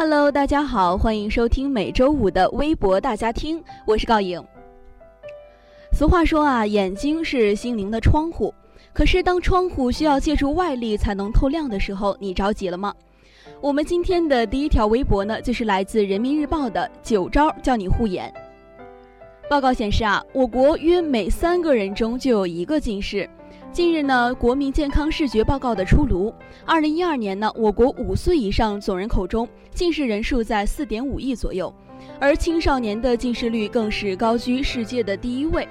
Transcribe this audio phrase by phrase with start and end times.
[0.00, 4.40] Hello，大家好，欢迎收听每周五的微博大家听，我是高颖。
[5.92, 8.54] 俗话说啊，眼睛是心灵的窗户。
[8.92, 12.94] 可是当窗户需要借助外力才能透亮的时候，你着急了吗？
[13.60, 18.32] 我们今天的第一条微博呢，就是来自人民日报的九招叫你护眼。
[19.50, 23.28] 报告显示啊，我国约每三个人中就有一个近视。
[23.70, 26.34] 近日呢，国民健康视觉报告的出炉。
[26.64, 31.72] 二零一二年呢，我国五岁以上总人口中近视人数在四点五亿左右，
[32.18, 35.68] 而青少年的近视率更是高居世界的第一位。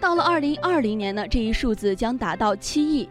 [0.00, 3.08] 到了二零二零年呢，这一数字将达到七亿。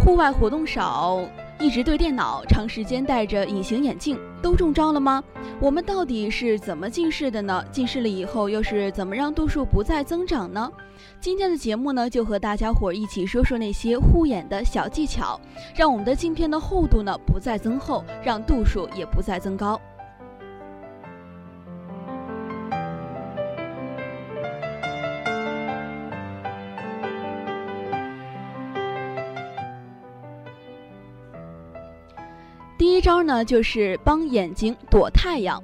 [0.00, 1.20] 户外活动少。
[1.64, 5.24] 一直对电脑，长时间戴着隐形眼镜，都中招了吗？
[5.58, 7.64] 我们到底是怎么近视的呢？
[7.72, 10.70] 近视了以后，又是怎么让度数不再增长呢？
[11.20, 15.40] 今天的节目呢，就和大家伙一起说说那些护眼的小技巧，
[15.74, 19.80] 让我们的镜片的厚度呢不再增厚，让度数也不再增高。
[32.76, 35.62] 第一招呢，就是帮眼睛躲太阳。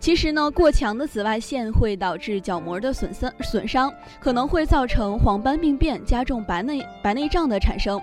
[0.00, 8.00] 其实呢，过强的紫外线会导致角膜的损伤，损伤可能会造成黄斑病变，加重白内白内障的产生。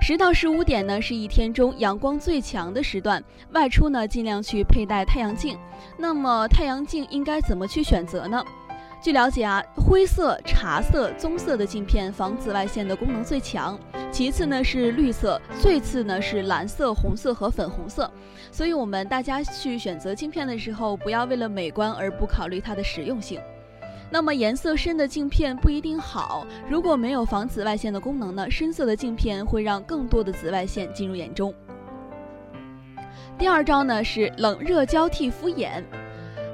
[0.00, 5.58] 十到十五点呢，是一天中阳光最强的时段，外出呢尽量去佩戴太阳镜。
[5.96, 8.42] 那么太阳镜应该怎么去选择呢？
[9.02, 13.78] 据了解啊，灰色、茶色、棕色的镜片防紫外线的功能最强，
[14.16, 18.10] 其次呢是绿色，最次呢是蓝色、红色和粉红色。
[18.50, 23.38] 所以，我们大家去选择镜片的时候，不要为了美观而不考虑它的实用性。
[24.08, 31.52] 那么，颜色深的镜片不一定好，如果没有防紫外线的功能呢，深色的镜片会让更多的紫外线进入眼中。
[33.36, 35.84] 第二招呢是冷热交替敷眼。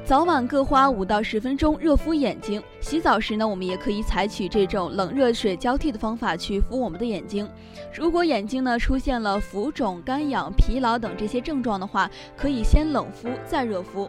[0.05, 2.61] 早晚各花五到十分钟热敷眼睛。
[2.81, 7.49] 洗澡时呢，我们也可以采取这种冷热水交替的方法去敷我们的眼睛。
[7.95, 14.09] 如果眼睛呢出现了浮肿、干痒、疲劳等这些症状的话，可以先冷敷再热敷。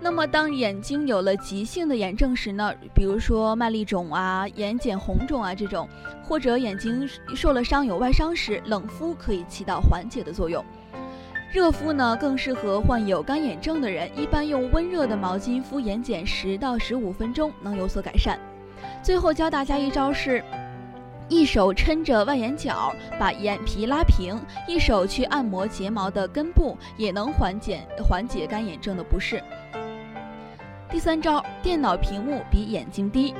[0.00, 5.88] 那么当眼睛有了急性的炎症时呢，比如说麦粒肿啊、眼睑红肿啊这种，
[6.22, 10.64] 或者眼睛受了伤有外伤时，冷敷可以起到缓解的作用。
[11.50, 18.38] 热敷呢更适合患有干眼症的人，一般用温热的毛巾敷眼睑十到十五分钟能有所改善。
[19.02, 20.44] 最后教大家一招是，
[21.26, 29.42] 一手撑着外眼角把眼皮拉平，一手去按摩睫毛的根部，也能缓解缓解干眼症的不适。
[30.90, 33.34] 第三招，电脑屏幕比眼睛低。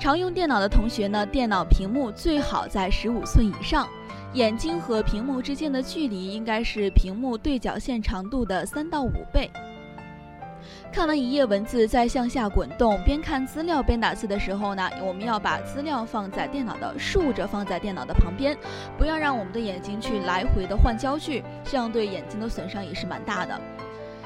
[0.00, 3.86] 常用电脑的同学呢，电脑屏幕最好在十五寸以上。
[4.32, 9.50] 眼睛和屏幕之间的距离应该是屏幕对角线长度的三到五倍。
[10.90, 18.56] 看完一页文字再向下滚动，边看资料边打字的时候呢，我们要把资料放在电脑的竖着放在电脑的旁边，
[18.96, 23.60] 不要让我们的眼睛去来回的换焦距，这样对眼睛的损伤也是蛮大的。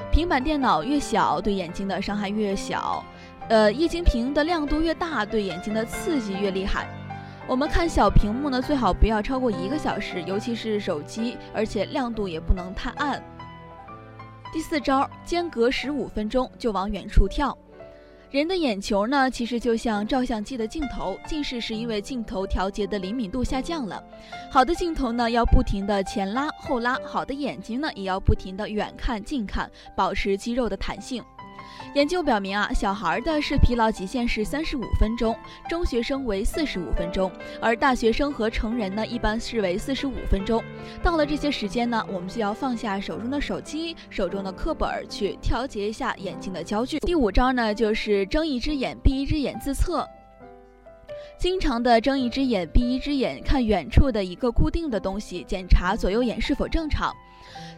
[0.09, 3.03] 平板电脑越小，对眼睛的伤害越小。
[3.47, 6.87] 呃，液晶屏的亮度越大，对眼睛的刺激越厉害。
[7.47, 13.23] 我们看小屏幕呢，最好不要超过一个小时，尤其是手机，而且亮度也不能太暗。
[14.51, 17.55] 第四招，间隔十五分钟就往远处跳。
[18.31, 24.03] 人的眼球呢，其实就像照相机的镜头，近视是因为镜头调节的灵敏度下降了。
[24.51, 31.23] 好的镜头呢，要不停的前拉后拉；好的眼睛呢，也要不停的远看近看，保持肌肉的弹性。
[31.95, 35.33] 研究表明啊，小孩的视疲劳极限是三十五分钟，
[35.69, 37.31] 中学生为四十五分钟，
[37.61, 40.61] 而大学生和成人呢，一般是为四十五分钟。
[41.01, 46.99] 到了这些时间呢，我们就要放下手中的手机、手中的课本，去调节一下眼睛的焦距。
[46.99, 50.05] 第五招呢，就是睁一只眼闭一只眼自测。
[51.37, 57.13] 经常的睁一只眼闭一只眼看远处的一个固定的东西，检查左右眼是否正常。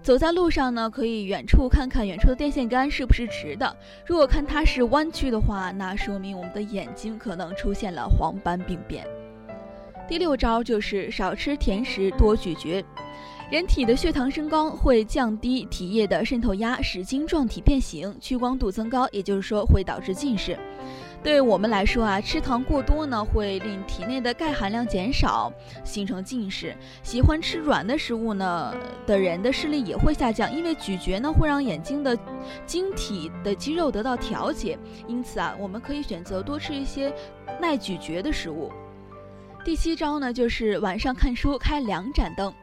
[0.01, 3.75] 走在路上呢，可以远处看看远处的电线杆是不是直的。
[4.05, 9.05] 如果看它是弯曲的话，那说明我们的眼睛可能出现了黄斑病变。
[10.07, 12.83] 第六招就是少吃甜食，多咀嚼。
[13.49, 20.59] 人体的血糖升高会降低体液的渗透压，使晶状体变形，屈光度增高，也就是说会导致近视。
[21.23, 25.49] 对我们来说啊，吃糖过多呢，会令体内的钙含量减少，
[25.85, 26.75] 形成近视。
[27.03, 32.19] 喜欢吃软的食物呢的人的视力也会下降，因为咀嚼呢会让眼睛的
[32.65, 34.77] 晶体的肌肉得到调节。
[35.07, 37.13] 因此啊，我们可以选择多吃一些
[37.61, 38.69] 耐咀嚼的食物。
[39.63, 42.53] 第七招呢，就是晚上看书开两盏灯。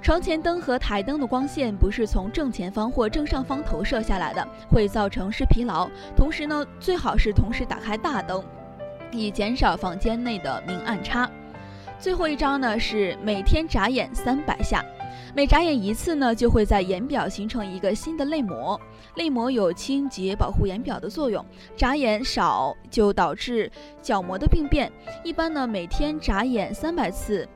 [0.00, 5.90] 床前灯和台灯的光线不是从正前方或正上方投射下来的，会造成视疲劳。
[6.16, 8.42] 同时呢，最好是同时打开大灯，
[9.10, 11.28] 以减少房间内的明暗差。
[11.98, 14.82] 最后一招呢是每天眨眼三百下，
[15.34, 18.80] 每眨眼一次呢，就会在眼表形成一个新的泪膜，
[19.16, 21.44] 泪膜有清洁保护眼表的作用。
[21.76, 24.90] 眨眼少就导致角膜的病变，
[25.24, 27.46] 一般呢每天眨眼三百次。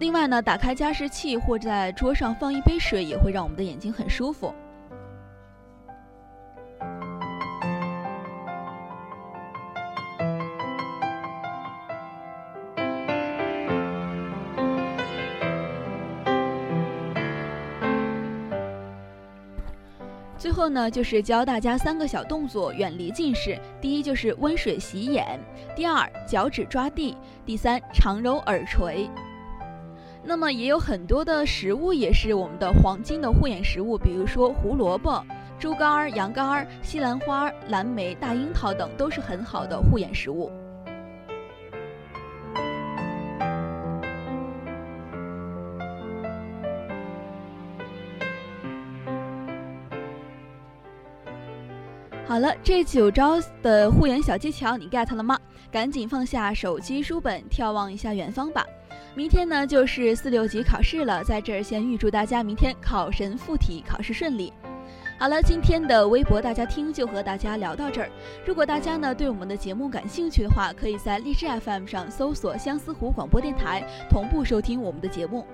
[0.00, 4.54] 另外呢，打开加湿器或在桌上放一杯水，也会让我们的眼睛很舒服。
[20.38, 23.60] 最后呢，就是教大家三个小动作远离近视。
[23.82, 25.38] 第一就是温水洗眼，
[25.76, 27.14] 第二脚趾抓地，
[27.44, 29.06] 第三长揉耳垂。
[30.22, 35.24] 那么也有很多的食物也是我们的黄金的护眼食物，比如说胡萝卜、
[35.58, 40.50] 猪肝、羊肝、西兰花、蓝莓、大樱桃等都是很好的护眼食物。
[52.24, 55.36] 好了，这九招的护眼小技巧你 get 了吗？
[55.72, 58.64] 赶紧放下手机、书本，眺望一下远方吧。
[59.14, 64.52] 明天呢就是四六级考试了，在这儿先预祝大家明天考神附体，考试顺利。
[65.18, 68.08] 好了，今天的微博大家听就和大家聊到这儿。
[68.46, 75.44] 如果大家呢对我们的节目感兴趣的话，可以在荔枝 FM 上搜索相思湖广播电台，同步收听我们的节目。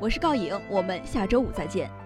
[0.00, 2.03] 我是告影，我们下周五再见。